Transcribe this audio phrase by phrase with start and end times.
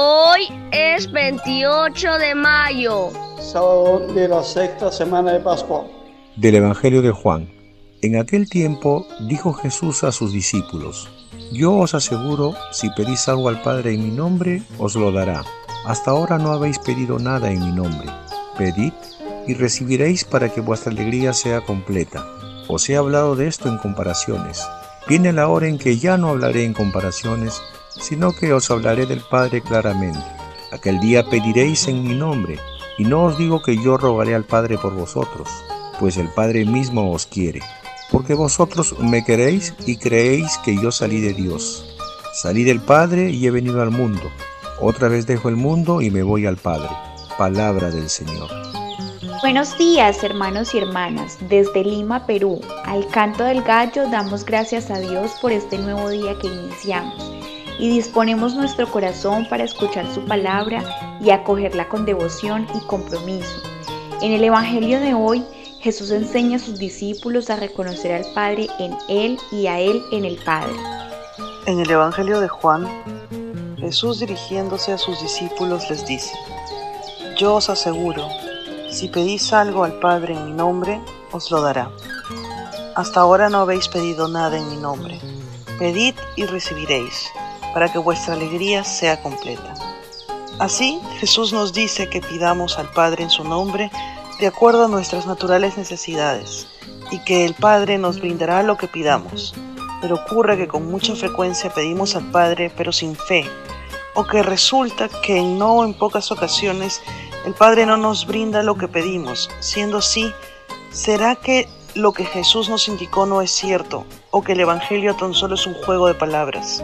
[0.00, 3.10] Hoy es 28 de mayo.
[3.40, 5.88] Sábado de la sexta semana de Pascua.
[6.36, 7.50] Del Evangelio de Juan.
[8.00, 11.10] En aquel tiempo dijo Jesús a sus discípulos,
[11.50, 15.42] Yo os aseguro, si pedís algo al Padre en mi nombre, os lo dará.
[15.84, 18.06] Hasta ahora no habéis pedido nada en mi nombre.
[18.56, 18.92] Pedid
[19.48, 22.24] y recibiréis para que vuestra alegría sea completa.
[22.68, 24.64] Os he hablado de esto en comparaciones.
[25.08, 27.60] Viene la hora en que ya no hablaré en comparaciones,
[28.00, 30.18] sino que os hablaré del Padre claramente.
[30.72, 32.58] Aquel día pediréis en mi nombre,
[32.98, 35.48] y no os digo que yo rogaré al Padre por vosotros,
[35.98, 37.60] pues el Padre mismo os quiere,
[38.10, 41.96] porque vosotros me queréis y creéis que yo salí de Dios.
[42.34, 44.22] Salí del Padre y he venido al mundo.
[44.80, 46.90] Otra vez dejo el mundo y me voy al Padre.
[47.36, 48.48] Palabra del Señor.
[49.40, 52.60] Buenos días hermanos y hermanas, desde Lima, Perú.
[52.84, 57.37] Al canto del gallo damos gracias a Dios por este nuevo día que iniciamos
[57.78, 63.62] y disponemos nuestro corazón para escuchar su palabra y acogerla con devoción y compromiso.
[64.20, 65.44] En el Evangelio de hoy,
[65.80, 70.24] Jesús enseña a sus discípulos a reconocer al Padre en Él y a Él en
[70.24, 70.74] el Padre.
[71.66, 72.88] En el Evangelio de Juan,
[73.78, 76.32] Jesús dirigiéndose a sus discípulos les dice,
[77.36, 78.26] Yo os aseguro,
[78.90, 81.90] si pedís algo al Padre en mi nombre, os lo dará.
[82.96, 85.20] Hasta ahora no habéis pedido nada en mi nombre.
[85.78, 87.30] Pedid y recibiréis,
[87.78, 89.72] para que vuestra alegría sea completa.
[90.58, 93.88] Así, Jesús nos dice que pidamos al Padre en su nombre
[94.40, 96.66] de acuerdo a nuestras naturales necesidades
[97.12, 99.54] y que el Padre nos brindará lo que pidamos.
[100.00, 103.48] Pero ocurre que con mucha frecuencia pedimos al Padre pero sin fe,
[104.16, 107.00] o que resulta que no en pocas ocasiones
[107.46, 109.48] el Padre no nos brinda lo que pedimos.
[109.60, 110.32] Siendo así,
[110.90, 115.32] ¿será que lo que Jesús nos indicó no es cierto o que el Evangelio tan
[115.32, 116.82] solo es un juego de palabras?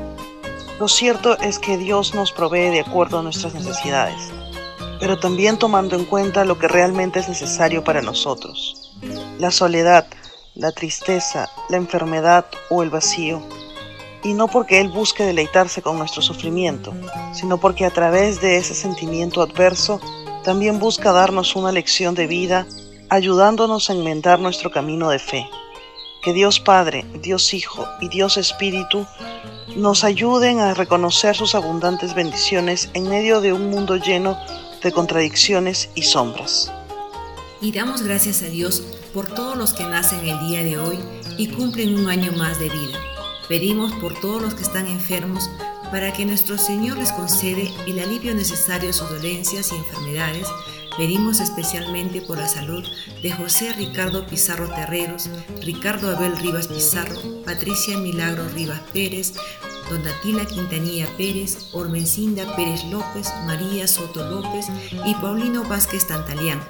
[0.80, 4.32] Lo cierto es que Dios nos provee de acuerdo a nuestras necesidades,
[4.98, 8.92] pero también tomando en cuenta lo que realmente es necesario para nosotros.
[9.38, 10.06] La soledad,
[10.56, 13.40] la tristeza, la enfermedad o el vacío.
[14.24, 16.92] Y no porque Él busque deleitarse con nuestro sufrimiento,
[17.32, 20.00] sino porque a través de ese sentimiento adverso
[20.42, 22.66] también busca darnos una lección de vida,
[23.10, 25.48] ayudándonos a enmendar nuestro camino de fe.
[26.22, 29.06] Que Dios Padre, Dios Hijo y Dios Espíritu
[29.76, 34.38] nos ayuden a reconocer sus abundantes bendiciones en medio de un mundo lleno
[34.82, 36.72] de contradicciones y sombras.
[37.60, 40.98] Y damos gracias a Dios por todos los que nacen el día de hoy
[41.38, 42.98] y cumplen un año más de vida.
[43.48, 45.50] Pedimos por todos los que están enfermos
[45.90, 50.48] para que nuestro Señor les concede el alivio necesario a sus dolencias y enfermedades.
[50.96, 52.84] Pedimos especialmente por la salud
[53.22, 55.28] de José Ricardo Pizarro Terreros,
[55.62, 59.34] Ricardo Abel Rivas Pizarro, Patricia Milagro Rivas Pérez,
[59.90, 64.66] Donatila Quintanilla Pérez, Ormencinda Pérez López, María Soto López
[65.04, 66.60] y Paulino Vázquez Tantalián.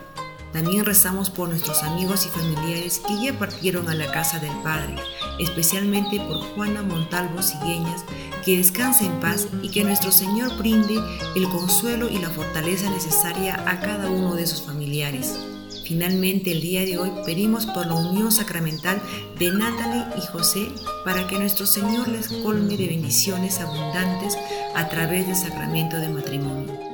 [0.52, 4.94] También rezamos por nuestros amigos y familiares que ya partieron a la casa del Padre,
[5.40, 8.04] especialmente por Juana Montalvo Sigueñas,
[8.44, 10.94] que descanse en paz y que nuestro Señor brinde
[11.34, 15.40] el consuelo y la fortaleza necesaria a cada uno de sus familiares.
[15.84, 19.00] Finalmente, el día de hoy pedimos por la unión sacramental
[19.38, 20.68] de Natalie y José
[21.04, 24.38] para que nuestro Señor les colme de bendiciones abundantes
[24.74, 26.93] a través del sacramento de matrimonio.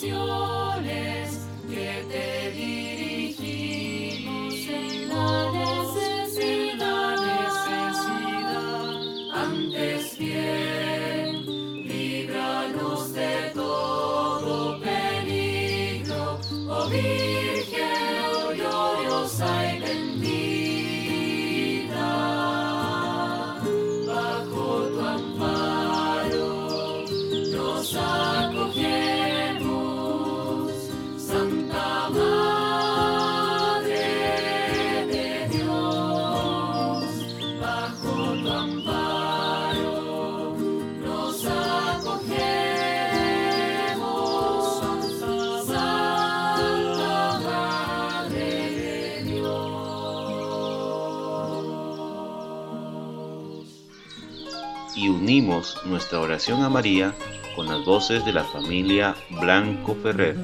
[0.00, 0.12] que
[2.08, 7.18] te dirigimos en la necesidad.
[9.34, 11.44] Antes bien,
[11.88, 20.38] líbranos de todo peligro, oh Virgen oh gloriosa y bendita.
[24.06, 26.48] Bajo tu amparo,
[27.52, 27.94] nos
[54.98, 57.14] y unimos nuestra oración a María
[57.54, 60.36] con las voces de la familia Blanco Ferrer.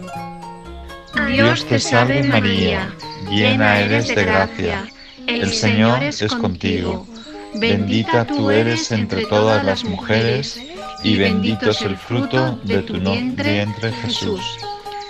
[1.28, 2.94] Dios te salve María,
[3.28, 4.86] llena eres de gracia,
[5.26, 7.06] el Señor es contigo,
[7.54, 10.60] bendita tú eres entre todas las mujeres,
[11.02, 14.40] y bendito es el fruto de tu vientre Jesús.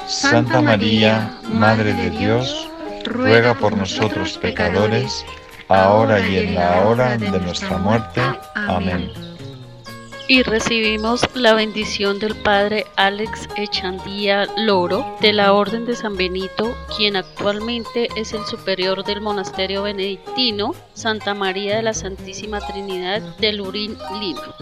[0.06, 2.68] Santa María, Madre de Dios,
[3.04, 5.24] ruega por nosotros pecadores,
[5.68, 8.20] ahora y en la hora de nuestra muerte.
[8.54, 9.33] Amén.
[10.26, 16.74] Y recibimos la bendición del Padre Alex Echandía Loro de la Orden de San Benito,
[16.96, 23.52] quien actualmente es el superior del monasterio benedictino Santa María de la Santísima Trinidad de
[23.52, 24.54] Lurín, Lima.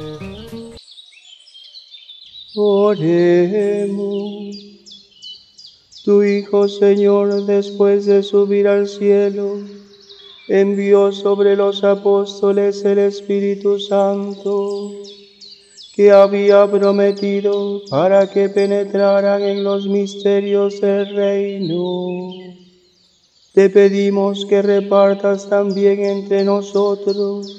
[2.57, 4.57] Oremos.
[6.05, 9.61] Tu Hijo, Señor, después de subir al cielo,
[10.49, 15.02] envió sobre los apóstoles el Espíritu Santo
[15.95, 22.31] que había prometido para que penetraran en los misterios del reino.
[23.53, 27.59] Te pedimos que repartas también entre nosotros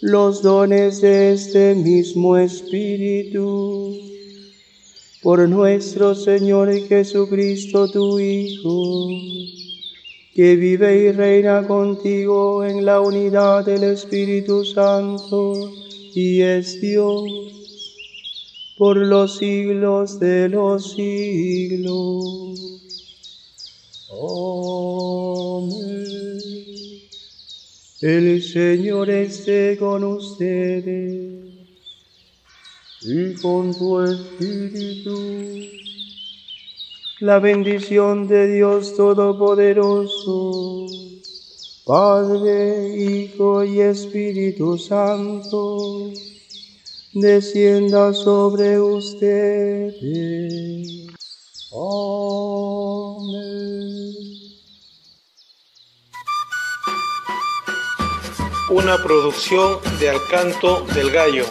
[0.00, 3.98] los dones de este mismo Espíritu.
[5.20, 9.08] Por nuestro Señor Jesucristo, tu Hijo,
[10.34, 17.22] que vive y reina contigo en la unidad del Espíritu Santo y es Dios
[18.76, 22.58] por los siglos de los siglos.
[24.10, 26.00] Amén.
[28.00, 31.40] El Señor esté con ustedes
[33.02, 35.14] y con tu espíritu.
[37.20, 40.86] La bendición de Dios Todopoderoso,
[41.90, 46.12] Padre, Hijo y Espíritu Santo,
[47.12, 49.96] descienda sobre ustedes.
[51.72, 52.14] Amén.
[58.70, 61.46] Una producción de Alcanto del Gallo.